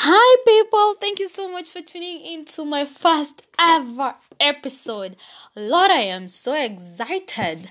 Hi, 0.00 0.36
people. 0.46 0.94
Thank 1.00 1.18
you 1.18 1.26
so 1.26 1.48
much 1.48 1.70
for 1.70 1.80
tuning 1.80 2.20
in 2.20 2.44
to 2.44 2.64
my 2.64 2.84
first 2.84 3.42
ever 3.58 4.14
episode. 4.38 5.16
Lord, 5.56 5.90
I 5.90 6.02
am 6.02 6.28
so 6.28 6.54
excited. 6.54 7.68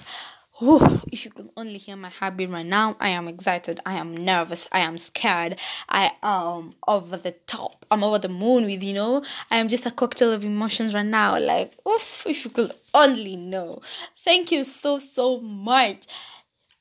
Whew, 0.60 1.00
if 1.10 1.24
you 1.24 1.32
could 1.32 1.50
only 1.56 1.78
hear 1.78 1.96
my 1.96 2.10
heartbeat 2.10 2.50
right 2.50 2.66
now, 2.66 2.98
I 3.00 3.08
am 3.10 3.30
excited. 3.30 3.80
I 3.86 3.94
am 3.94 4.18
nervous. 4.18 4.68
I 4.74 4.80
am 4.80 4.98
scared. 4.98 5.58
I 5.88 6.12
am 6.22 6.74
over 6.86 7.16
the 7.16 7.32
top. 7.32 7.86
I'm 7.90 8.04
over 8.04 8.20
the 8.20 8.28
moon 8.28 8.66
with, 8.66 8.84
you 8.84 8.94
know, 8.94 9.24
I 9.50 9.56
am 9.56 9.70
just 9.70 9.86
a 9.86 9.92
cocktail 9.92 10.34
of 10.34 10.44
emotions 10.44 10.94
right 10.94 11.06
now. 11.06 11.40
Like, 11.40 11.76
oof, 11.88 12.28
if 12.28 12.44
you 12.44 12.52
could 12.52 12.74
only 12.94 13.38
know. 13.38 13.82
Thank 14.26 14.52
you 14.52 14.66
so, 14.66 15.00
so 15.00 15.40
much. 15.40 16.08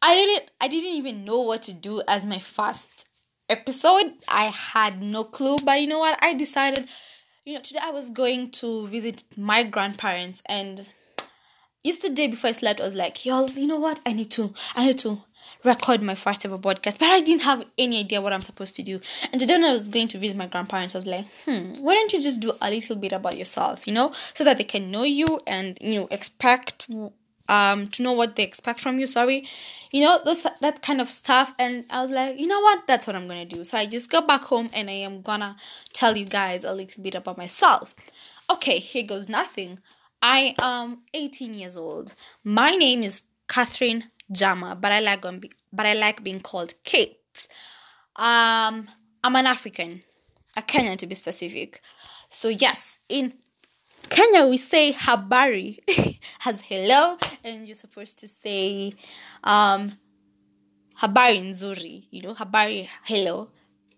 I 0.02 0.12
didn't 0.16 0.50
I 0.60 0.66
didn't 0.66 0.94
even 0.94 1.24
know 1.24 1.42
what 1.42 1.62
to 1.62 1.72
do 1.72 2.02
as 2.08 2.26
my 2.26 2.40
first 2.40 3.06
episode. 3.48 4.14
I 4.28 4.44
had 4.44 5.02
no 5.02 5.24
clue, 5.24 5.56
but 5.64 5.80
you 5.80 5.86
know 5.86 5.98
what? 5.98 6.18
I 6.22 6.34
decided, 6.34 6.88
you 7.44 7.54
know, 7.54 7.60
today 7.60 7.80
I 7.82 7.90
was 7.90 8.10
going 8.10 8.50
to 8.52 8.86
visit 8.88 9.24
my 9.36 9.62
grandparents 9.62 10.42
and 10.46 10.92
yesterday 11.86 12.26
before 12.26 12.48
I 12.48 12.52
slept, 12.52 12.80
I 12.80 12.84
was 12.84 12.94
like, 12.94 13.24
y'all, 13.24 13.48
you 13.50 13.66
know 13.66 13.78
what? 13.78 14.00
I 14.04 14.12
need 14.12 14.30
to, 14.32 14.52
I 14.74 14.86
need 14.86 14.98
to 14.98 15.22
record 15.64 16.02
my 16.02 16.14
first 16.14 16.44
ever 16.44 16.58
podcast, 16.58 16.98
but 16.98 17.08
I 17.08 17.20
didn't 17.20 17.42
have 17.42 17.64
any 17.78 18.00
idea 18.00 18.20
what 18.20 18.32
I'm 18.32 18.40
supposed 18.40 18.74
to 18.76 18.82
do. 18.82 19.00
And 19.32 19.40
today 19.40 19.54
when 19.54 19.64
I 19.64 19.72
was 19.72 19.88
going 19.88 20.08
to 20.08 20.18
visit 20.18 20.36
my 20.36 20.46
grandparents, 20.46 20.94
I 20.94 20.98
was 20.98 21.06
like, 21.06 21.26
hmm, 21.44 21.74
why 21.80 21.94
don't 21.94 22.12
you 22.12 22.20
just 22.20 22.40
do 22.40 22.52
a 22.60 22.70
little 22.70 22.96
bit 22.96 23.12
about 23.12 23.38
yourself, 23.38 23.86
you 23.86 23.94
know, 23.94 24.12
so 24.34 24.44
that 24.44 24.58
they 24.58 24.64
can 24.64 24.90
know 24.90 25.04
you 25.04 25.40
and, 25.46 25.78
you 25.80 26.00
know, 26.00 26.08
expect 26.10 26.88
um 27.48 27.86
to 27.88 28.02
know 28.02 28.12
what 28.12 28.36
they 28.36 28.42
expect 28.42 28.80
from 28.80 28.98
you 28.98 29.06
sorry. 29.06 29.48
You 29.92 30.02
know 30.02 30.20
those 30.24 30.42
that 30.60 30.82
kind 30.82 31.00
of 31.00 31.08
stuff 31.10 31.54
and 31.58 31.84
i 31.90 32.00
was 32.02 32.10
like 32.10 32.38
you 32.38 32.46
know 32.46 32.60
what? 32.60 32.86
That's 32.86 33.06
what 33.06 33.16
i'm 33.16 33.28
gonna 33.28 33.44
do. 33.46 33.64
So 33.64 33.78
i 33.78 33.86
just 33.86 34.10
go 34.10 34.20
back 34.20 34.44
home 34.44 34.68
and 34.74 34.88
i 34.90 34.94
am 34.94 35.22
gonna 35.22 35.56
tell 35.92 36.16
you 36.16 36.26
guys 36.26 36.64
a 36.64 36.72
little 36.72 37.02
bit 37.02 37.14
about 37.14 37.38
myself. 37.38 37.94
Okay 38.50 38.78
here 38.78 39.04
goes 39.04 39.28
nothing. 39.28 39.78
I 40.22 40.54
am 40.60 41.02
18 41.14 41.54
years 41.54 41.76
old. 41.76 42.14
My 42.44 42.72
name 42.72 43.02
is 43.02 43.22
catherine 43.48 44.04
jama 44.32 44.76
but 44.80 44.90
i 44.90 44.98
like 44.98 45.24
but 45.72 45.86
i 45.86 45.94
like 45.94 46.22
being 46.24 46.40
called 46.40 46.74
kate. 46.84 47.18
Um 48.16 48.88
i'm 49.22 49.36
an 49.36 49.46
african 49.46 50.02
a 50.56 50.62
kenyan 50.62 50.96
to 50.98 51.06
be 51.06 51.14
specific. 51.14 51.80
So 52.30 52.48
yes 52.48 52.98
in 53.08 53.34
Kenya 54.16 54.46
we 54.46 54.56
say 54.56 54.94
habari 54.94 55.78
as 56.46 56.62
hello 56.62 57.18
and 57.44 57.68
you're 57.68 57.74
supposed 57.74 58.18
to 58.20 58.26
say 58.26 58.90
um 59.44 59.92
habari 61.02 61.38
nzuri 61.40 62.06
you 62.10 62.22
know 62.22 62.32
habari 62.32 62.88
hello. 63.04 63.50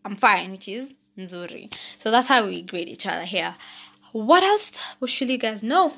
I'm 0.05 0.16
fine 0.16 0.50
which 0.50 0.69
is 0.69 0.92
nzuri. 1.16 1.72
So 2.00 2.11
that's 2.11 2.27
how 2.27 2.44
we 2.46 2.62
greet 2.62 2.89
each 2.89 3.06
other 3.06 3.22
here. 3.22 3.55
What 4.11 4.42
else? 4.42 4.72
Should 5.06 5.28
you 5.30 5.39
guys 5.39 5.62
know? 5.62 5.92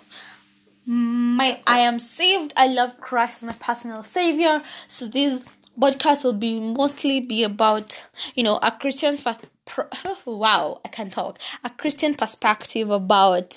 My 0.84 1.58
I 1.66 1.78
am 1.78 1.98
saved. 1.98 2.52
I 2.58 2.66
love 2.66 3.00
Christ 3.00 3.38
as 3.38 3.44
my 3.44 3.54
personal 3.54 4.02
savior. 4.02 4.62
So 4.86 5.08
this 5.08 5.42
podcast 5.78 6.24
will 6.24 6.34
be 6.34 6.60
mostly 6.60 7.20
be 7.20 7.42
about 7.42 8.04
you 8.34 8.42
know 8.42 8.58
a 8.62 8.70
Christian's 8.70 9.22
pers- 9.22 9.38
wow 10.26 10.80
I 10.84 10.88
can 10.88 11.08
talk. 11.08 11.38
A 11.64 11.70
Christian 11.70 12.14
perspective 12.14 12.90
about 12.90 13.56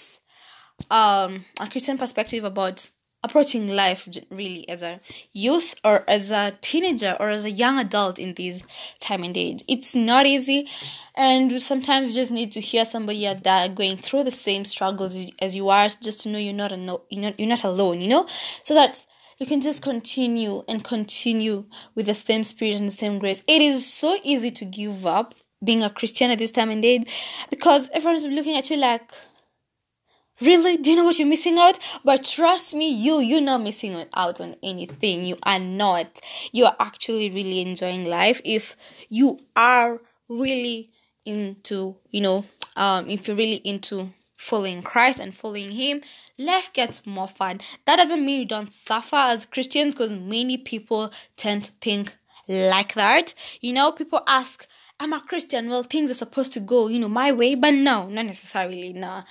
um, 0.90 1.46
a 1.60 1.68
Christian 1.70 1.98
perspective 1.98 2.44
about 2.44 2.90
approaching 3.24 3.70
life 3.70 4.08
really 4.30 4.68
as 4.68 4.84
a 4.84 5.00
youth 5.32 5.76
or 5.84 6.04
as 6.10 6.30
a 6.30 6.54
teenager 6.62 7.16
or 7.20 7.30
as 7.30 7.46
a 7.46 7.52
young 7.52 7.80
adult 7.80 8.20
in 8.20 8.34
this 8.34 8.64
time 9.00 9.24
and 9.24 9.38
age. 9.38 9.64
It's 9.68 9.96
not 9.96 10.26
easy, 10.26 10.68
and 11.16 11.62
sometimes 11.62 12.10
you 12.10 12.22
just 12.22 12.32
need 12.32 12.52
to 12.52 12.60
hear 12.60 12.86
somebody 12.86 13.26
out 13.26 13.44
there 13.44 13.70
going 13.70 13.98
through 13.98 14.26
the 14.26 14.32
same 14.32 14.66
struggles 14.66 15.16
as 15.40 15.56
you 15.56 15.70
are, 15.70 15.88
just 15.88 16.22
to 16.22 16.30
know 16.30 16.38
you're 16.38 16.54
not 16.54 16.72
a 16.72 16.78
you're 17.10 17.22
not, 17.22 17.40
you're 17.40 17.50
not 17.50 17.64
alone. 17.64 18.02
You 18.02 18.10
know, 18.10 18.28
so 18.64 18.74
that 18.74 19.06
you 19.40 19.46
can 19.46 19.62
just 19.62 19.82
continue 19.82 20.64
and 20.68 20.84
continue 20.84 21.66
with 21.96 22.06
the 22.06 22.14
same 22.14 22.44
spirit 22.44 22.80
and 22.80 22.90
the 22.90 22.94
same 22.94 23.20
grace. 23.20 23.44
It 23.48 23.62
is 23.62 23.92
so 23.92 24.18
easy 24.24 24.52
to 24.52 24.66
give 24.66 25.06
up 25.06 25.34
being 25.64 25.82
a 25.82 25.90
Christian 25.90 26.30
at 26.30 26.40
this 26.40 26.52
time 26.52 26.70
and 26.72 26.84
age 26.84 27.04
because 27.50 27.90
everyone's 27.94 28.28
looking 28.28 28.58
at 28.58 28.70
you 28.70 28.78
like 28.78 29.10
Really? 30.42 30.78
Do 30.78 30.90
you 30.90 30.96
know 30.98 31.06
what 31.06 31.20
you're 31.20 31.28
missing 31.28 31.58
out? 31.60 31.80
But 32.04 32.24
trust 32.24 32.74
me, 32.74 32.90
you, 32.90 33.20
you're 33.20 33.42
not 33.42 33.62
missing 33.62 34.04
out 34.16 34.42
on 34.42 34.56
anything. 34.64 35.26
You 35.26 35.38
are 35.44 35.60
not. 35.60 36.20
You 36.52 36.66
are 36.66 36.76
actually 36.80 37.30
really 37.30 37.62
enjoying 37.62 38.06
life 38.06 38.42
if 38.44 38.76
you 39.10 39.40
are 39.56 40.02
really 40.28 40.92
into, 41.26 41.96
you 42.10 42.22
know, 42.22 42.46
um, 42.76 43.10
if 43.10 43.28
you're 43.28 43.38
really 43.38 43.62
into 43.64 44.12
following 44.36 44.82
Christ 44.82 45.20
and 45.20 45.34
following 45.34 45.72
Him, 45.72 46.02
life 46.38 46.74
gets 46.74 47.06
more 47.06 47.28
fun. 47.28 47.62
That 47.86 47.98
doesn't 47.98 48.26
mean 48.26 48.40
you 48.40 48.46
don't 48.46 48.74
suffer 48.74 49.16
as 49.16 49.46
Christians 49.46 49.94
because 49.94 50.12
many 50.12 50.58
people 50.58 51.14
tend 51.38 51.66
to 51.66 51.72
think 51.74 52.18
like 52.48 52.96
that. 52.96 53.34
You 53.62 53.74
know, 53.74 53.92
people 53.92 54.22
ask, 54.28 54.68
I'm 55.00 55.14
a 55.14 55.22
Christian. 55.22 55.70
Well, 55.70 55.84
things 55.84 56.10
are 56.12 56.16
supposed 56.16 56.54
to 56.54 56.60
go, 56.60 56.88
you 56.88 57.00
know, 57.00 57.10
my 57.10 57.32
way, 57.32 57.56
but 57.56 57.74
no, 57.74 58.08
not 58.08 58.26
necessarily, 58.26 58.94
nah. 58.94 59.24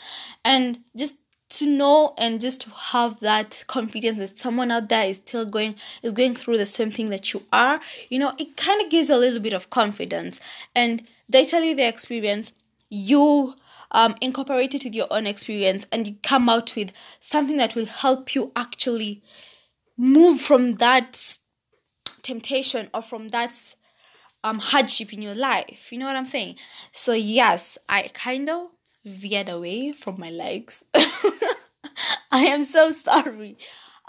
And 0.44 0.80
just 0.96 1.14
to 1.50 1.66
know 1.66 2.14
and 2.16 2.40
just 2.40 2.62
to 2.62 2.70
have 2.70 3.20
that 3.20 3.64
confidence 3.66 4.16
that 4.16 4.38
someone 4.38 4.70
out 4.70 4.88
there 4.88 5.06
is 5.06 5.16
still 5.16 5.44
going 5.44 5.74
is 6.02 6.14
going 6.14 6.34
through 6.34 6.56
the 6.56 6.64
same 6.64 6.90
thing 6.90 7.10
that 7.10 7.32
you 7.32 7.42
are, 7.52 7.78
you 8.08 8.18
know, 8.18 8.32
it 8.38 8.56
kind 8.56 8.80
of 8.80 8.90
gives 8.90 9.10
a 9.10 9.18
little 9.18 9.40
bit 9.40 9.52
of 9.52 9.70
confidence. 9.70 10.40
And 10.74 11.02
they 11.28 11.44
tell 11.44 11.62
you 11.62 11.74
their 11.74 11.88
experience, 11.88 12.52
you 12.88 13.54
um, 13.90 14.16
incorporate 14.20 14.74
it 14.74 14.84
with 14.84 14.94
your 14.94 15.08
own 15.10 15.26
experience, 15.26 15.86
and 15.92 16.06
you 16.06 16.16
come 16.22 16.48
out 16.48 16.74
with 16.74 16.92
something 17.20 17.58
that 17.58 17.74
will 17.74 17.86
help 17.86 18.34
you 18.34 18.50
actually 18.56 19.22
move 19.98 20.40
from 20.40 20.76
that 20.76 21.38
temptation 22.22 22.88
or 22.94 23.02
from 23.02 23.28
that 23.28 23.74
um 24.44 24.58
hardship 24.58 25.12
in 25.12 25.22
your 25.22 25.34
life. 25.34 25.92
You 25.92 25.98
know 25.98 26.06
what 26.06 26.16
I'm 26.16 26.26
saying? 26.26 26.56
So 26.92 27.12
yes, 27.12 27.78
I 27.88 28.08
kind 28.12 28.48
of 28.48 28.68
veered 29.04 29.48
away 29.48 29.92
from 29.92 30.18
my 30.18 30.30
legs. 30.30 30.84
I 32.30 32.46
am 32.46 32.64
so 32.64 32.90
sorry. 32.90 33.58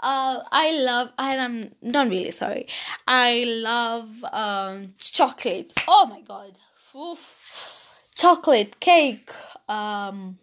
Uh, 0.02 0.40
I 0.52 0.72
love. 0.72 1.10
I 1.18 1.36
am 1.36 1.72
not 1.82 2.10
really 2.10 2.30
sorry. 2.30 2.66
I 3.06 3.44
love 3.46 4.24
um 4.32 4.94
chocolate. 4.98 5.72
Oh 5.88 6.06
my 6.06 6.20
god, 6.20 6.58
Oof. 6.94 7.92
chocolate 8.14 8.80
cake. 8.80 9.30
Um, 9.68 10.38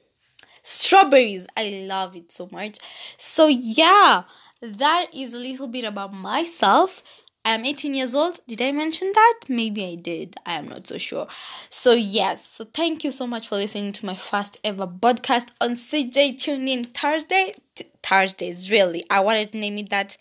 strawberries. 0.63 1.47
I 1.55 1.85
love 1.87 2.15
it 2.15 2.31
so 2.31 2.49
much. 2.51 2.79
So 3.17 3.47
yeah, 3.47 4.23
that 4.61 5.07
is 5.13 5.33
a 5.33 5.39
little 5.39 5.67
bit 5.67 5.85
about 5.85 6.13
myself 6.13 7.03
I 7.43 7.55
am 7.55 7.65
18 7.65 7.95
years 7.95 8.13
old. 8.13 8.39
Did 8.47 8.61
I 8.61 8.71
mention 8.71 9.11
that? 9.15 9.39
Maybe 9.49 9.83
I 9.83 9.95
did. 9.95 10.35
I 10.45 10.53
am 10.53 10.69
not 10.69 10.85
so 10.85 10.99
sure. 10.99 11.25
So, 11.71 11.93
yes. 11.93 12.47
So, 12.51 12.65
thank 12.65 13.03
you 13.03 13.11
so 13.11 13.25
much 13.25 13.47
for 13.47 13.55
listening 13.55 13.93
to 13.93 14.05
my 14.05 14.15
first 14.15 14.59
ever 14.63 14.85
podcast 14.85 15.47
on 15.59 15.71
CJ 15.71 16.37
Tune 16.37 16.67
In 16.67 16.83
Thursday. 16.83 17.53
T- 17.73 17.85
Thursdays, 18.03 18.69
really. 18.69 19.05
I 19.09 19.21
wanted 19.21 19.51
to 19.53 19.57
name 19.57 19.79
it 19.79 19.89
that 19.89 20.17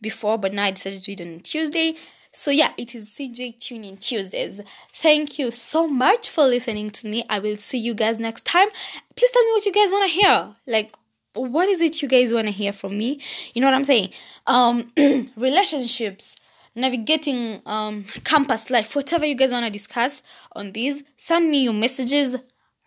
before, 0.00 0.36
but 0.36 0.52
now 0.52 0.64
I 0.64 0.72
decided 0.72 1.04
to 1.04 1.14
do 1.14 1.22
it 1.22 1.26
on 1.34 1.40
Tuesday. 1.40 1.94
So, 2.32 2.50
yeah, 2.50 2.72
it 2.76 2.96
is 2.96 3.08
CJ 3.08 3.60
Tune 3.60 3.84
In 3.84 3.96
Tuesdays. 3.96 4.60
Thank 4.92 5.38
you 5.38 5.52
so 5.52 5.86
much 5.86 6.28
for 6.28 6.44
listening 6.44 6.90
to 6.90 7.06
me. 7.06 7.24
I 7.30 7.38
will 7.38 7.56
see 7.56 7.78
you 7.78 7.94
guys 7.94 8.18
next 8.18 8.46
time. 8.46 8.66
Please 9.14 9.30
tell 9.30 9.44
me 9.44 9.52
what 9.52 9.64
you 9.64 9.72
guys 9.72 9.92
want 9.92 10.10
to 10.10 10.16
hear. 10.16 10.54
Like, 10.66 10.92
what 11.34 11.68
is 11.68 11.80
it 11.80 12.02
you 12.02 12.08
guys 12.08 12.32
want 12.32 12.48
to 12.48 12.52
hear 12.52 12.72
from 12.72 12.98
me? 12.98 13.20
You 13.52 13.60
know 13.60 13.68
what 13.68 13.74
I'm 13.74 13.84
saying? 13.84 14.10
Um, 14.48 14.90
relationships 15.36 16.36
navigating 16.74 17.60
um, 17.66 18.04
campus 18.24 18.70
life, 18.70 18.94
whatever 18.96 19.24
you 19.26 19.34
guys 19.34 19.50
want 19.50 19.64
to 19.64 19.70
discuss 19.70 20.22
on 20.52 20.72
these, 20.72 21.02
send 21.16 21.50
me 21.50 21.64
your 21.64 21.72
messages 21.72 22.36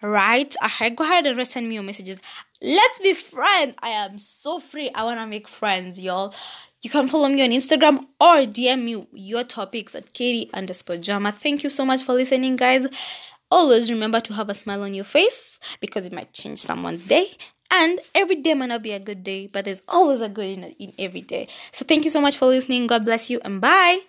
right 0.01 0.55
ahead. 0.61 0.95
Go 0.95 1.03
ahead 1.03 1.25
and 1.25 1.47
send 1.47 1.67
me 1.67 1.75
your 1.75 1.83
messages. 1.83 2.19
Let's 2.61 2.99
be 2.99 3.13
friends. 3.13 3.75
I 3.81 3.89
am 3.89 4.17
so 4.17 4.59
free. 4.59 4.89
I 4.93 5.03
want 5.03 5.19
to 5.19 5.25
make 5.25 5.47
friends, 5.47 5.99
y'all. 5.99 6.33
You 6.81 6.89
can 6.89 7.07
follow 7.07 7.27
me 7.27 7.43
on 7.43 7.49
Instagram 7.49 8.05
or 8.21 8.45
DM 8.45 8.83
me 8.83 9.07
your 9.13 9.43
topics 9.43 9.95
at 9.95 10.13
Katie 10.13 10.49
underscore 10.53 10.97
Jama. 10.97 11.31
Thank 11.31 11.63
you 11.63 11.69
so 11.69 11.83
much 11.85 12.03
for 12.03 12.13
listening, 12.13 12.55
guys. 12.55 12.85
Always 13.49 13.89
remember 13.89 14.19
to 14.19 14.33
have 14.33 14.49
a 14.49 14.53
smile 14.53 14.83
on 14.83 14.93
your 14.93 15.05
face 15.05 15.59
because 15.79 16.05
it 16.05 16.13
might 16.13 16.33
change 16.33 16.59
someone's 16.59 17.07
day. 17.07 17.31
And 17.69 17.99
every 18.15 18.35
day 18.35 18.53
might 18.53 18.67
not 18.67 18.81
be 18.83 18.91
a 18.91 18.99
good 18.99 19.23
day, 19.23 19.47
but 19.47 19.65
there's 19.65 19.81
always 19.87 20.21
a 20.21 20.29
good 20.29 20.57
in, 20.57 20.63
in 20.79 20.93
every 20.97 21.21
day. 21.21 21.47
So 21.71 21.85
thank 21.85 22.03
you 22.05 22.09
so 22.09 22.21
much 22.21 22.37
for 22.37 22.47
listening. 22.47 22.87
God 22.87 23.05
bless 23.05 23.29
you 23.29 23.39
and 23.43 23.59
bye. 23.61 23.99